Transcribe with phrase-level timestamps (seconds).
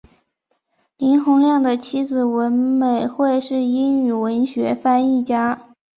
[0.97, 5.67] 林洪亮的妻子文美惠是英语文学翻译家。